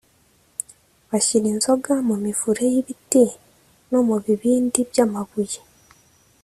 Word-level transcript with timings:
bashyira 1.09 1.47
inzoga 1.53 1.93
mu 2.07 2.15
mivure 2.25 2.63
y’ibiti 2.73 3.23
no 3.91 3.99
mu 4.07 4.15
bibindi 4.25 4.79
by’amabuye 4.89 5.59